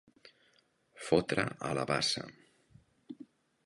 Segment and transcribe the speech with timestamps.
[1.09, 2.29] Fotre a la bassa.